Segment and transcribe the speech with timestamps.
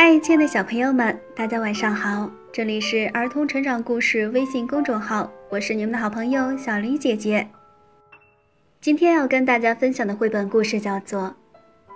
[0.00, 2.30] 嗨，亲爱的小朋友们，大家晚上好！
[2.52, 7.44] 这里是儿童成长故事微信公众号，我是你们的好朋友小黎姐姐。
[8.80, 11.22] 今天要跟大家分享的绘本故事叫做《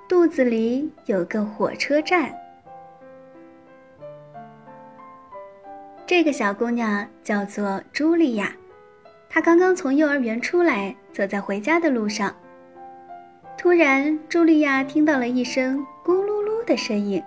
[0.09, 2.29] 肚子里有个火车站》。
[6.05, 8.53] 这个小姑娘叫做茱莉亚，
[9.31, 12.35] 她刚刚从幼儿园出来，走在回家的路上。
[13.57, 17.23] 突然，茱莉亚听到了一声咕噜噜的声音。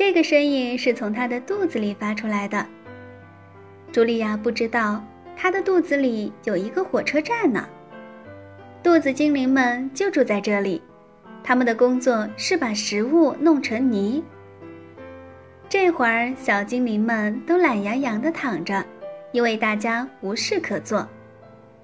[0.00, 2.66] 这个声音是从她的肚子里发出来的。
[3.92, 5.04] 茱莉亚不知道，
[5.36, 7.68] 她的肚子里有一个火车站呢。
[8.82, 10.80] 肚子精灵们就住在这里，
[11.44, 14.24] 他们的工作是把食物弄成泥。
[15.68, 18.82] 这会儿，小精灵们都懒洋洋地躺着，
[19.32, 21.06] 因为大家无事可做。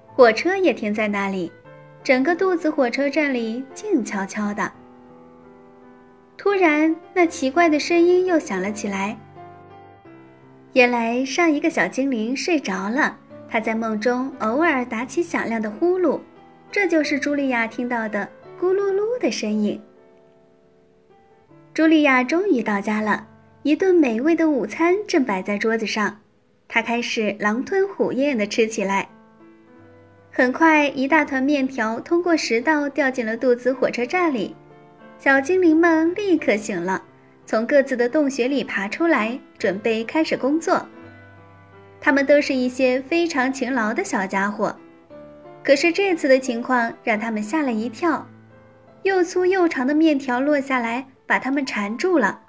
[0.07, 1.51] 火车也停在那里。
[2.03, 4.71] 整个肚子火车站里静悄悄的。
[6.37, 9.17] 突然，那奇怪的声音又响了起来。
[10.73, 13.17] 原来上一个小精灵睡着了，
[13.49, 16.19] 他在梦中偶尔打起响亮的呼噜，
[16.71, 18.29] 这就是茱莉亚听到的
[18.61, 19.81] 咕噜噜的声音。
[21.73, 23.27] 茱莉亚终于到家了，
[23.63, 26.19] 一顿美味的午餐正摆在桌子上，
[26.67, 29.09] 她开始狼吞虎咽地吃起来。
[30.31, 34.55] 很快，一大团面条通过食道掉进了肚子火车站里。
[35.19, 37.01] 小精灵们立刻醒了，
[37.45, 40.85] 从各自的洞穴里爬出来，准备开始工作。
[41.99, 44.75] 他们都是一些非常勤劳的小家伙。
[45.63, 48.27] 可是这次的情况让他们吓了一跳：
[49.01, 52.39] 又粗又长的面条落下来，把他们缠住了；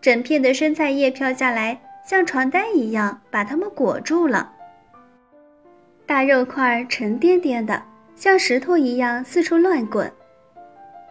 [0.00, 4.52] 整片的生菜叶飘下来，像床单一样把他们裹住了。
[6.06, 7.80] 大肉块沉甸甸的，
[8.16, 10.12] 像石头一样四处乱滚，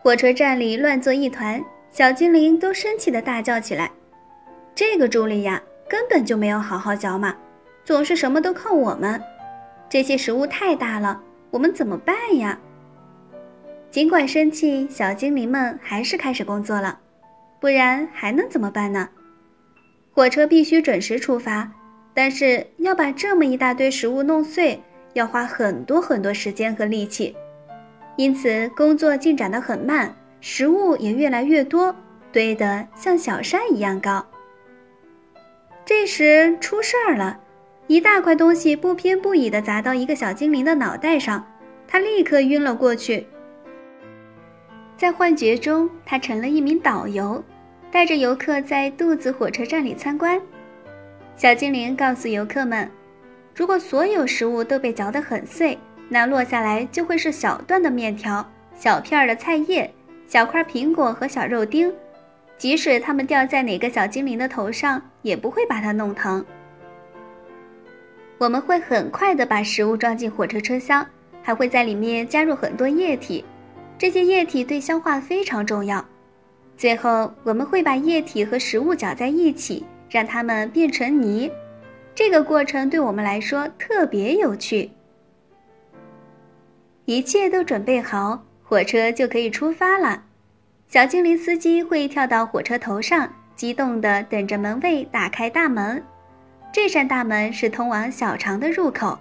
[0.01, 1.61] 火车站里乱作一团，
[1.91, 3.91] 小精灵都生气地大叫起来
[4.73, 7.35] ：“这个茱莉亚根本就没有好好嚼嘛，
[7.83, 9.21] 总是什么都靠我们，
[9.89, 11.21] 这些食物太大了，
[11.51, 12.57] 我们怎么办呀？”
[13.91, 16.99] 尽管生气，小精灵们还是开始工作了，
[17.59, 19.09] 不然还能怎么办呢？
[20.13, 21.69] 火车必须准时出发，
[22.13, 24.81] 但是要把这么一大堆食物弄碎。
[25.13, 27.35] 要花很多很多时间和力气，
[28.19, 31.95] 因此工作进展得很慢，食物也越来越多，
[32.33, 34.27] 堆得像小山一样高。
[35.85, 37.39] 这时出事儿了，
[37.87, 41.47] 一大块东西不偏不倚地砸到一个小精灵的脑袋上，
[41.87, 43.25] 他立刻晕了过去。
[44.97, 47.41] 在幻觉中，他成了一名导游，
[47.89, 50.37] 带着游客在肚子火车站里参观。
[51.37, 52.91] 小精灵告诉游客们。
[53.55, 55.77] 如果所有食物都被嚼得很碎，
[56.09, 59.89] 那落下来就会是小段的面条、小片的菜叶、
[60.27, 61.93] 小块苹果和小肉丁。
[62.57, 66.45] 即使它们掉在哪个小精灵的头上，也不会把它弄疼。
[68.37, 71.05] 我们会很快地把食物装进火车车厢，
[71.41, 73.45] 还会在里面加入很多液体。
[73.97, 76.03] 这些液体对消化非常重要。
[76.75, 81.51] 最后，我们会把液体和食物搅在一起，让它们变成泥。
[82.15, 84.89] 这个过程对我们来说特别有趣。
[87.09, 90.25] 一切都准备好，火车就可以出发了。
[90.87, 96.03] 小精灵司机会跳到火车头上，激动地等着门卫打开大门。
[96.71, 99.17] 这扇大门是通往小肠的入口。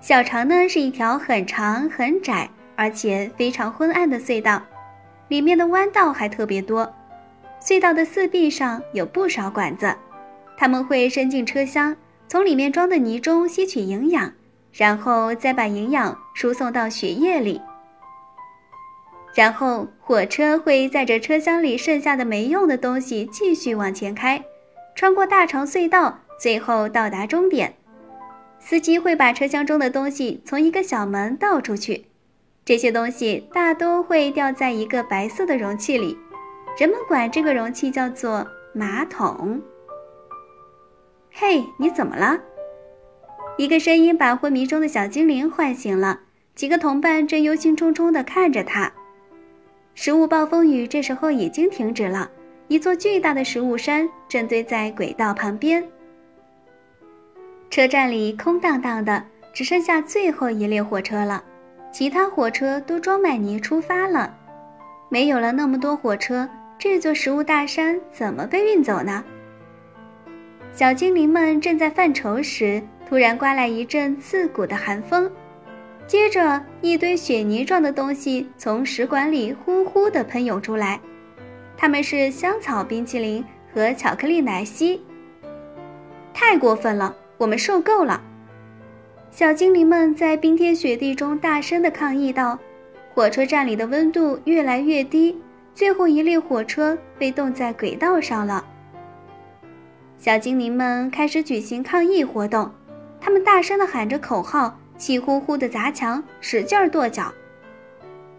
[0.00, 4.60] 小肠呢是一条很长、很窄，而且非常昏暗的隧道，
[5.28, 6.92] 里面的弯道还特别多。
[7.62, 9.94] 隧道的四壁上有不少管子。
[10.56, 14.32] 它们会伸进车厢，从里面装的泥中吸取营养，
[14.76, 17.60] 然后再把营养输送到血液里。
[19.34, 24.44] 然后火车会载着车厢里剩下的没用的东西继续往前开，
[24.94, 27.74] 穿过大肠隧道，最后到达终点。
[28.58, 32.06] 司机会把车厢中的东西从一个小门倒出去，
[32.64, 36.18] 这些东西大都会掉在一个白色的容器里，
[36.78, 39.60] 人们管这个容器叫做马桶。
[41.30, 42.38] 嘿，你怎么了？
[43.56, 46.20] 一个声音把昏迷中的小精灵唤醒了。
[46.54, 48.90] 几个同伴正忧心忡忡地看着他。
[49.94, 52.30] 食物暴风雨这时候已经停止了，
[52.68, 55.86] 一座巨大的食物山正堆在轨道旁边。
[57.68, 59.22] 车站里空荡荡的，
[59.52, 61.42] 只剩下最后一列火车了，
[61.92, 64.34] 其他火车都装满泥出发了。
[65.10, 66.48] 没有了那么多火车，
[66.78, 69.22] 这座食物大山怎么被运走呢？
[70.72, 75.30] 小精灵们正在犯愁时，突然刮来一阵刺骨的寒风，
[76.08, 81.00] 接着一堆雪泥状的东西从食管里呼呼地喷涌出来。
[81.76, 85.00] 它们是香草冰淇淋和巧克力奶昔。
[86.34, 88.20] 太过分了，我们受够了！
[89.30, 92.58] 小精灵们在冰天雪地中大声地抗议道
[93.14, 95.38] ：“火车站里的温度越来越低，
[95.74, 98.64] 最后一列火车被冻在轨道上了。”
[100.18, 102.70] 小精灵们开始举行抗议活动，
[103.20, 107.32] 他们大声地喊着口号，气呼呼地砸墙，使劲跺脚。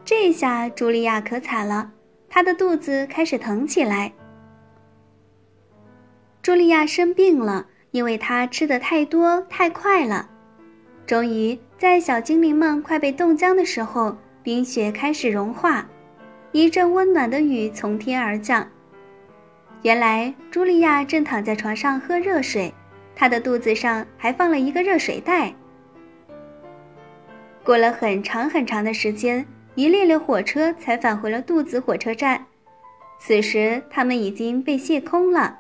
[0.06, 1.92] 这下茱莉亚可惨了，
[2.30, 4.14] 她的肚子开始疼起来。
[6.42, 10.30] 茱莉亚生病了，因为她吃的太多太快了。
[11.06, 15.86] 终于，在小精灵们快被冻僵的时候，冰雪开始融化，
[16.54, 18.66] 一阵温暖的雨从天而降。
[19.84, 22.74] 原来，茱莉亚正躺在床上喝热水，
[23.20, 25.52] 她的肚子上还放了一个热水袋。
[27.64, 29.44] 过了很长很长的时间，
[29.74, 32.46] 一列列火车才返回了肚子火车站。
[33.20, 35.58] 此时，它们已经被卸空了。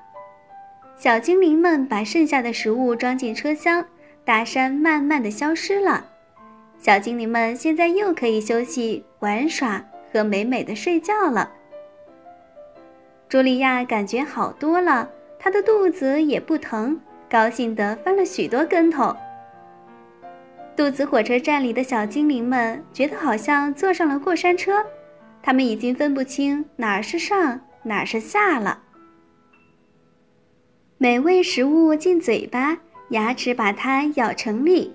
[0.95, 3.83] 小精灵们把剩下的食物装进车厢。
[4.23, 6.05] 大山慢慢的消失了，
[6.77, 9.81] 小精灵们现在又可以休息、玩耍
[10.11, 11.49] 和美美的睡觉了。
[13.29, 15.09] 茱莉亚感觉好多了，
[15.39, 16.99] 她的肚子也不疼，
[17.29, 19.15] 高兴地翻了许多跟头。
[20.75, 24.85] 肚子火车站里的小精灵们觉得好像坐上了过山车，
[25.41, 28.79] 他们已经分不清哪儿是上，哪儿是下了。
[30.97, 32.77] 美味食物进嘴巴。
[33.11, 34.93] 牙齿把它咬成粒，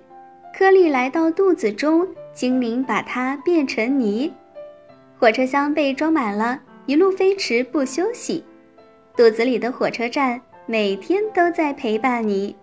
[0.54, 4.30] 颗粒来到肚子中，精灵把它变成泥。
[5.18, 8.44] 火车厢被装满了，一路飞驰不休息。
[9.16, 12.54] 肚子里的火车站每天都在陪伴你。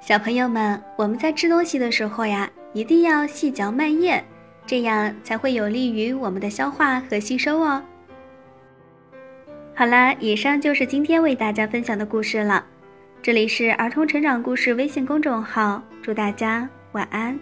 [0.00, 4.22] 小朋友们，我们在吃东西的时候呀，一定要细嚼慢咽，
[4.66, 7.82] 这样才会有利于我们的消化和吸收哦。
[9.74, 12.64] 好啦，以上就是今天为大家分享的故事了。
[13.20, 17.36] 这里是儿童成长故事微信公众号，祝大家晚安。